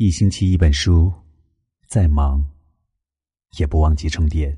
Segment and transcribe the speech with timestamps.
[0.00, 1.12] 一星期一本书，
[1.88, 2.40] 再忙
[3.58, 4.56] 也不忘记充电。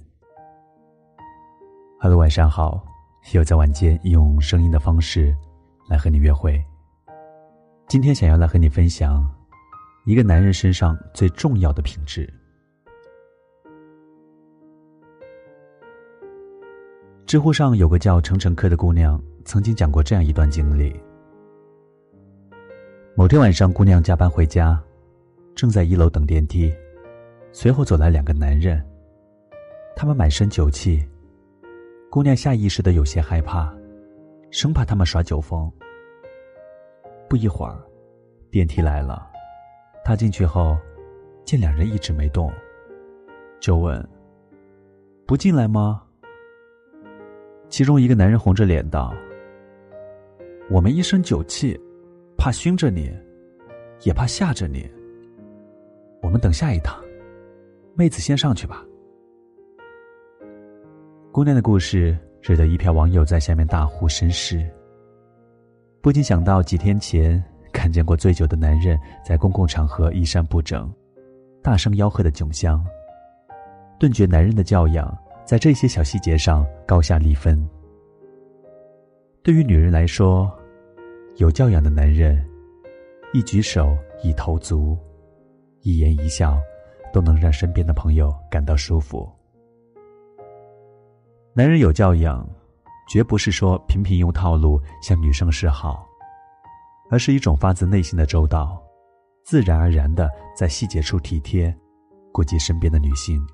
[1.98, 2.84] Hello，晚上好，
[3.32, 5.34] 又在晚间用声音的方式
[5.88, 6.62] 来和你约会。
[7.88, 9.26] 今天想要来和你分享
[10.04, 12.30] 一个男人身上最重要的品质。
[17.25, 20.95] 知乎上有个叫程程珂的姑娘，曾经讲过这样一段经历：
[23.16, 24.79] 某天晚上，姑娘加班回家。
[25.55, 26.72] 正在一楼等电梯，
[27.53, 28.82] 随后走来两个男人，
[29.95, 31.04] 他们满身酒气。
[32.11, 33.72] 姑娘下意识的有些害怕，
[34.50, 35.70] 生怕他们耍酒疯。
[37.28, 37.78] 不一会儿，
[38.50, 39.31] 电梯来了，
[40.05, 40.77] 她进去后，
[41.44, 42.53] 见两人一直没动，
[43.61, 44.05] 就问
[45.25, 46.03] ：“不进来吗？”
[47.70, 49.14] 其中一个男人红着脸道
[50.69, 51.78] ：“我们一身酒气，
[52.36, 53.17] 怕熏着你，
[54.03, 54.91] 也怕吓着你。”
[56.22, 57.02] 我们等下一趟，
[57.94, 58.84] 妹子先上去吧。
[61.32, 64.64] 姑娘的故事惹得一票网友在下面大呼绅士。
[66.00, 70.92] 不禁想到几天前看见过醉酒的男人在公共场合衣衫不整、
[71.62, 72.84] 大声吆喝的囧相，
[73.98, 77.68] 顿觉男人的教养在这些小细节上高下立分。
[79.42, 80.50] 对于女人来说，
[81.36, 82.44] 有教养的男人，
[83.32, 84.96] 一举手，一投足。
[85.83, 86.59] 一言一笑，
[87.12, 89.31] 都能让身边的朋友感到舒服。
[91.55, 92.48] 男人有教养，
[93.09, 96.06] 绝不是说频频用套路向女生示好，
[97.11, 98.81] 而是一种发自内心的周到，
[99.42, 101.75] 自然而然的在细节处体贴，
[102.31, 103.45] 顾及身边的女性。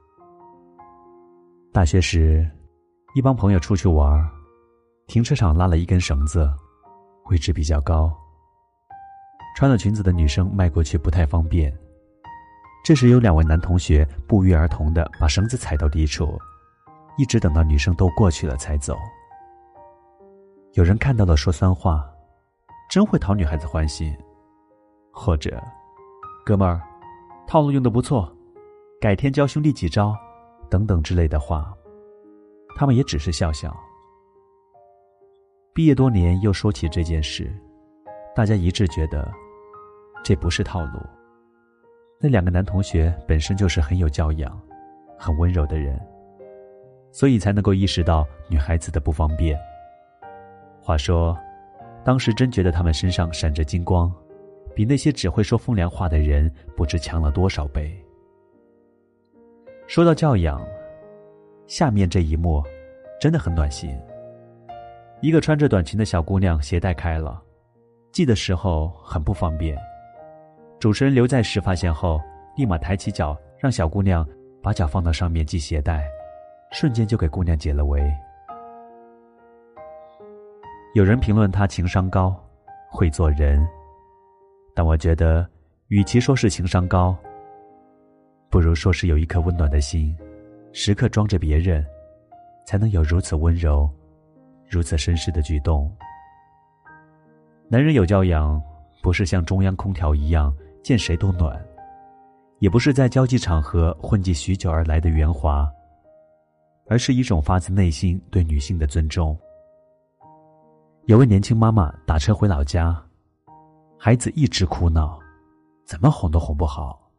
[1.72, 2.48] 大学时，
[3.14, 4.28] 一帮朋友出去玩，
[5.06, 6.50] 停车场拉了一根绳子，
[7.30, 8.12] 位置比较高，
[9.56, 11.72] 穿了裙子的女生迈过去不太方便。
[12.86, 16.40] 这时有两位男同学不约而同的把绳子踩到低处，
[17.18, 18.96] 一直等到女生都过去了才走。
[20.74, 22.08] 有人看到了说酸话，
[22.88, 24.16] 真会讨女孩子欢心，
[25.10, 25.60] 或者，
[26.44, 26.80] 哥们儿，
[27.44, 28.32] 套路用的不错，
[29.00, 30.14] 改天教兄弟几招，
[30.70, 31.74] 等等之类的话，
[32.76, 33.76] 他们也只是笑笑。
[35.74, 37.52] 毕业多年又说起这件事，
[38.32, 39.28] 大家一致觉得，
[40.22, 41.00] 这不是套路。
[42.18, 44.58] 那两个男同学本身就是很有教养、
[45.18, 46.00] 很温柔的人，
[47.12, 49.58] 所以才能够意识到女孩子的不方便。
[50.80, 51.36] 话说，
[52.02, 54.10] 当时真觉得他们身上闪着金光，
[54.74, 57.94] 比那些只会说风凉话的人不知强了多少倍。
[59.86, 60.66] 说到教养，
[61.66, 62.62] 下面这一幕
[63.20, 63.94] 真的很暖心。
[65.20, 67.42] 一个穿着短裙的小姑娘鞋带开了，
[68.12, 69.76] 系的时候很不方便。
[70.78, 72.20] 主持人刘在石发现后，
[72.54, 74.26] 立马抬起脚，让小姑娘
[74.62, 76.06] 把脚放到上面系鞋带，
[76.70, 78.12] 瞬间就给姑娘解了围。
[80.94, 82.34] 有人评论他情商高，
[82.90, 83.66] 会做人，
[84.74, 85.48] 但我觉得，
[85.88, 87.16] 与其说是情商高，
[88.50, 90.14] 不如说是有一颗温暖的心，
[90.72, 91.84] 时刻装着别人，
[92.66, 93.90] 才能有如此温柔、
[94.68, 95.90] 如此绅士的举动。
[97.68, 98.62] 男人有教养，
[99.02, 100.54] 不是像中央空调一样。
[100.86, 101.60] 见谁都暖，
[102.60, 105.68] 也不是在交际场合混迹许久而来的圆滑，
[106.86, 109.36] 而是一种发自内心对女性的尊重。
[111.06, 112.96] 有位年轻妈妈打车回老家，
[113.98, 115.18] 孩子一直哭闹，
[115.84, 117.10] 怎么哄都哄不好。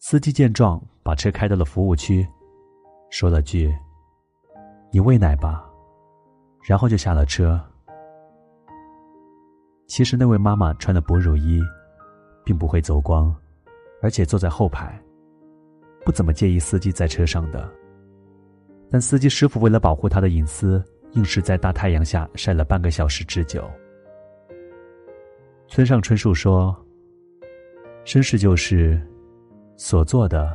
[0.00, 2.26] 司机见状，把车开到了服务区，
[3.10, 3.72] 说了句
[4.90, 5.64] ：“你喂奶吧。”
[6.66, 7.64] 然后就下了车。
[9.86, 11.62] 其实那位妈妈穿的哺乳衣。
[12.48, 13.34] 并不会走光，
[14.00, 14.98] 而且坐在后排，
[16.02, 17.70] 不怎么介意司机在车上的。
[18.90, 20.82] 但司机师傅为了保护他的隐私，
[21.12, 23.70] 硬是在大太阳下晒了半个小时之久。
[25.66, 26.74] 村上春树说
[28.06, 28.98] ：“绅士就是
[29.76, 30.50] 所做的，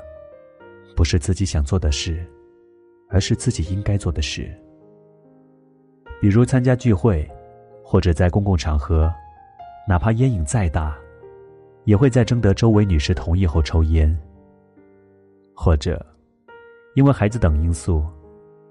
[0.95, 2.25] 不是自己想做的事，
[3.07, 4.51] 而是自己应该做的事。
[6.19, 7.29] 比如参加聚会，
[7.83, 9.13] 或者在公共场合，
[9.87, 10.97] 哪怕烟瘾再大。”
[11.85, 14.17] 也会在征得周围女士同意后抽烟，
[15.55, 16.03] 或者
[16.95, 18.05] 因为孩子等因素，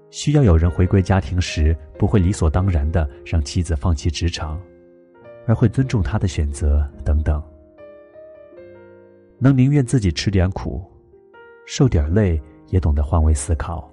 [0.09, 4.59] 需要有人回归家庭时，不会理所当然的让妻子放弃职场，
[5.45, 7.41] 而会尊重她的选择等等。
[9.37, 10.83] 能宁愿自己吃点苦，
[11.65, 13.91] 受点累，也懂得换位思考，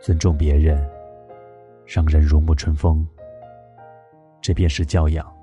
[0.00, 0.84] 尊重别人，
[1.86, 3.06] 让人如沐春风。
[4.40, 5.37] 这便是教养。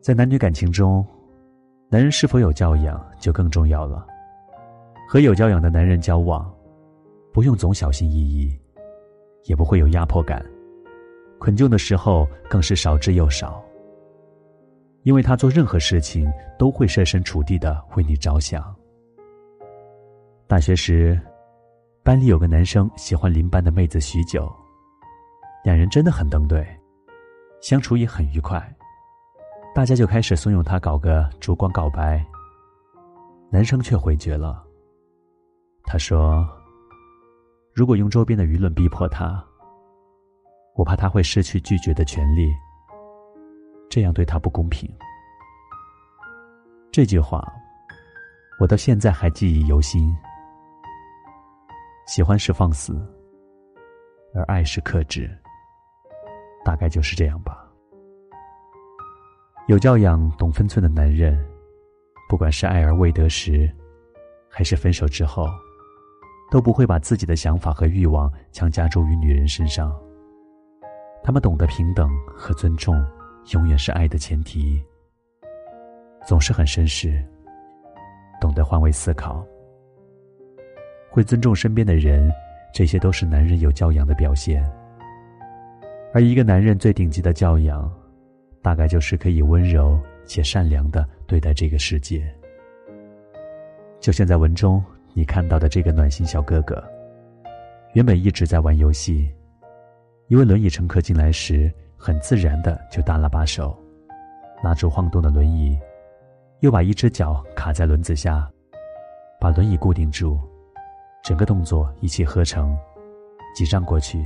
[0.00, 1.06] 在男女感情中，
[1.90, 4.06] 男人是否有教养就更重要了。
[5.06, 6.50] 和有教养的男人交往，
[7.34, 8.58] 不用总小心翼翼，
[9.44, 10.42] 也不会有压迫感，
[11.38, 13.62] 困窘的时候更是少之又少。
[15.02, 18.74] 因为他做任何事情都会设身处地的为你着想。
[20.46, 21.20] 大学时，
[22.02, 24.50] 班里有个男生喜欢邻班的妹子许久，
[25.62, 26.66] 两人真的很登对，
[27.60, 28.62] 相处也很愉快。
[29.80, 32.22] 大家就开始怂恿他搞个烛光告白。
[33.48, 34.62] 男生却回绝了。
[35.84, 36.46] 他说
[37.72, 39.42] ：“如果用周边的舆论逼迫他，
[40.74, 42.52] 我怕他会失去拒绝的权利。
[43.88, 44.86] 这样对他不公平。”
[46.92, 47.50] 这句话，
[48.60, 50.14] 我到现在还记忆犹新。
[52.06, 52.94] 喜欢是放肆，
[54.34, 55.34] 而爱是克制。
[56.66, 57.66] 大概就是这样吧。
[59.70, 61.40] 有教养、懂分寸的男人，
[62.28, 63.70] 不管是爱而未得时，
[64.48, 65.46] 还是分手之后。
[66.50, 69.96] 都不会把自己的想法和欲望强加诸于女人身上。
[71.22, 73.00] 他们懂得平等和尊重，
[73.52, 74.82] 永远是爱的前提。
[76.26, 77.24] 总是很绅士，
[78.40, 79.46] 懂得换位思考，
[81.12, 82.28] 会尊重身边的人，
[82.74, 84.68] 这些都是男人有教养的表现。
[86.12, 87.88] 而一个男人最顶级的教养，
[88.62, 92.22] 大概就是可以温柔且善良的对待这个世界。
[94.00, 94.82] 就像在文中。
[95.12, 96.80] 你看到的这个暖心小哥哥，
[97.94, 99.28] 原本一直在玩游戏。
[100.28, 103.76] 一位轮椅乘客进来时，很自然的就搭了把手，
[104.62, 105.76] 拉住晃动的轮椅，
[106.60, 108.48] 又把一只脚卡在轮子下，
[109.40, 110.38] 把轮椅固定住，
[111.24, 112.78] 整个动作一气呵成，
[113.52, 114.24] 几站过去，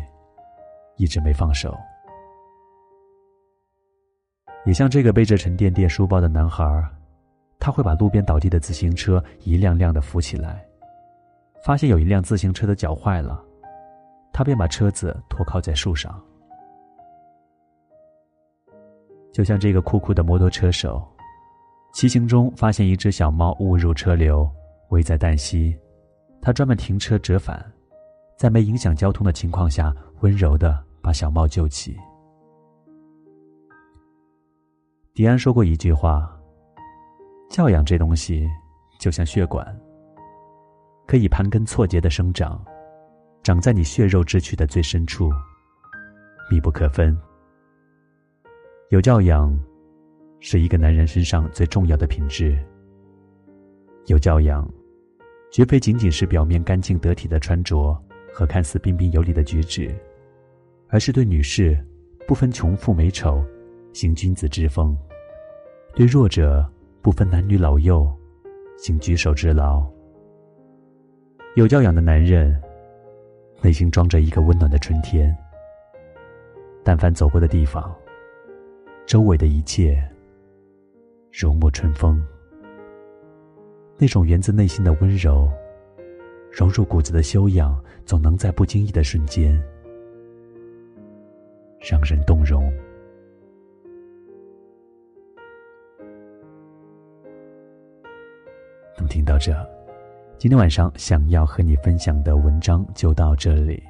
[0.97, 1.75] 一直没放手。
[4.65, 6.65] 也像这个背着沉甸甸书包的男孩，
[7.59, 10.65] 他会把路边倒地的自行车一辆辆的扶起来。
[11.65, 13.43] 发现有一辆自行车的脚坏了，
[14.33, 16.19] 他便把车子拖靠在树上。
[19.33, 21.03] 就像这个酷酷的摩托车手，
[21.93, 24.49] 骑行中发现一只小猫误入车流，
[24.91, 25.75] 危在旦夕，
[26.41, 27.65] 他专门停车折返，
[28.39, 31.97] 在没影响交通的情况下，温柔的把小猫救起。
[35.15, 36.29] 迪安说过一句话
[37.49, 38.51] ：“教养这东西，
[38.99, 39.65] 就像血管。”
[41.07, 42.61] 可以盘根错节的生长，
[43.41, 45.31] 长在你血肉之躯的最深处，
[46.51, 47.17] 密不可分。
[48.91, 49.57] 有教养，
[50.41, 52.59] 是一个男人身上最重要的品质。
[54.07, 54.69] 有教养，
[55.53, 57.97] 绝非仅仅是表面干净得体的穿着
[58.33, 59.95] 和看似彬彬有礼的举止，
[60.89, 61.79] 而是对女士
[62.27, 63.45] 不分穷富美丑，
[63.93, 64.97] 行君子之风；
[65.97, 66.69] 对弱者
[67.01, 68.13] 不分男女老幼，
[68.77, 69.87] 请举手之劳。
[71.55, 72.61] 有教养的男人，
[73.63, 75.33] 内心装着一个温暖的春天。
[76.83, 77.95] 但凡走过的地方，
[79.07, 79.97] 周围的一切
[81.31, 82.21] 如沐春风。
[83.97, 85.49] 那种源自内心的温柔，
[86.51, 89.63] 融入骨子的修养，总能在不经意的瞬间，
[91.79, 92.69] 让人动容。
[99.15, 99.55] 听到这。
[100.39, 103.81] 今天晚上想要和你分享的文章就到这里，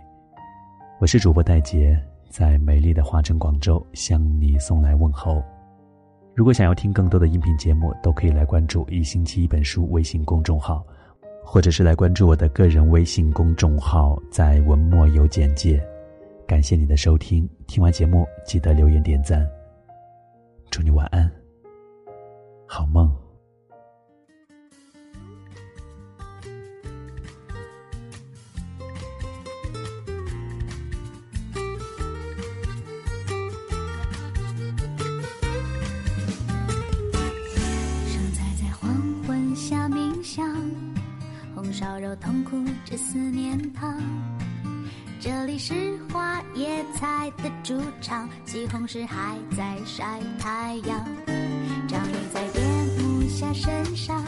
[1.01, 5.43] 我是主播戴杰，在美丽的华城广州向你送来问候。
[6.35, 10.85] 如果想要听更多的音频节目，都可以来关注“一星期一本书”微信公众号，
[11.43, 15.83] 或者是来关注我的个人微信公众号，在文末有简介。
[16.47, 19.49] 感谢你的收听，听完节目记得留言点赞。
[20.71, 21.33] 祝你晚安，
[22.67, 23.11] 好梦。
[42.21, 44.03] 痛苦着思念汤，
[45.21, 45.75] 这里是
[46.13, 51.07] 花椰菜的主场，西红柿还在晒太阳。
[51.87, 52.61] 章鱼在夜
[52.99, 54.25] 幕下身上，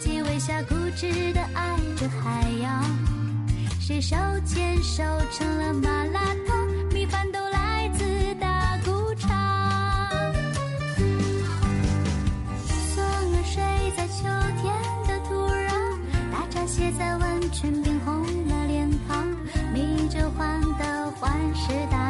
[0.00, 2.82] 鸡尾虾固执的爱着海洋，
[3.78, 4.16] 谁手
[4.46, 5.02] 牵手
[5.32, 6.04] 成了麻
[21.66, 22.03] 知道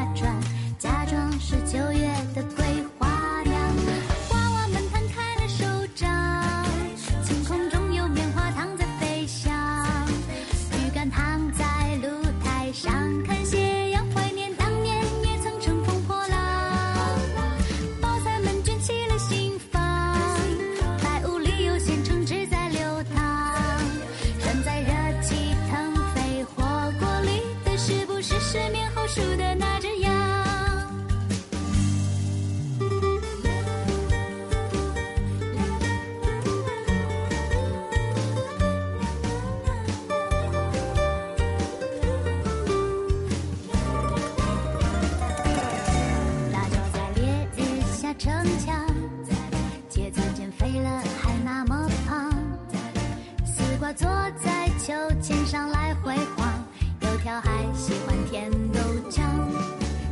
[57.41, 59.23] 还喜欢甜豆浆，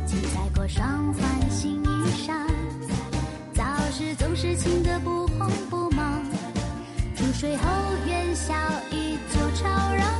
[0.05, 1.87] 青菜过霜换新衣
[2.27, 2.33] 裳。
[3.53, 6.23] 早时总是勤的不慌不忙，
[7.15, 7.63] 煮水后
[8.05, 8.53] 元宵
[8.91, 10.12] 依旧吵嚷。